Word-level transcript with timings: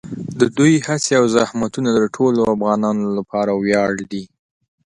د 0.39 0.41
دوی 0.57 0.73
هڅې 0.87 1.11
او 1.19 1.25
زحمتونه 1.35 1.89
د 1.93 2.01
ټولو 2.15 2.39
افغانانو 2.53 3.05
لپاره 3.17 3.51
ویاړ 3.53 3.91
دي. 4.11 4.23